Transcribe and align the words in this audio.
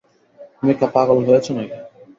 তুমি 0.53 0.73
কি 0.79 0.85
পাগল 0.95 1.17
হয়েছ 1.27 1.45
নাকি। 1.51 1.77